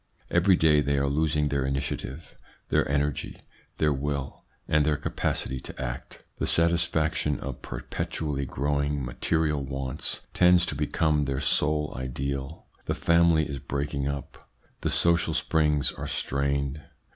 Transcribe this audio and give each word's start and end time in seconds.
Every 0.31 0.55
day 0.55 0.81
they 0.81 0.97
are 0.97 1.05
losing 1.07 1.49
their 1.49 1.63
initiative, 1.63 2.35
their 2.69 2.89
energy, 2.89 3.39
their 3.77 3.93
will, 3.93 4.45
and 4.67 4.83
their 4.83 4.97
capacity 4.97 5.59
to 5.59 5.79
act. 5.79 6.23
The 6.39 6.47
satisfaction 6.47 7.39
of 7.39 7.61
perpetually 7.61 8.47
growing 8.47 9.05
material 9.05 9.63
wants 9.63 10.21
tends 10.33 10.65
to 10.65 10.75
become 10.75 11.25
their 11.25 11.39
sole 11.39 11.93
ideal. 11.95 12.65
The 12.85 12.95
family 12.95 13.47
is 13.47 13.59
breaking 13.59 14.07
up, 14.07 14.49
the 14.79 14.89
social 14.89 15.35
springs 15.35 15.91
are 15.91 16.07
strained. 16.07 16.81